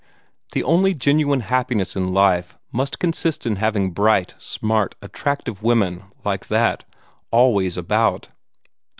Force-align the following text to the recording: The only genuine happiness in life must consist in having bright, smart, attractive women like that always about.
The 0.53 0.63
only 0.63 0.95
genuine 0.95 1.41
happiness 1.41 1.95
in 1.95 2.11
life 2.11 2.57
must 2.71 2.97
consist 2.97 3.45
in 3.45 3.57
having 3.57 3.91
bright, 3.91 4.33
smart, 4.39 4.95
attractive 4.99 5.61
women 5.61 6.05
like 6.25 6.47
that 6.47 6.83
always 7.31 7.77
about. 7.77 8.29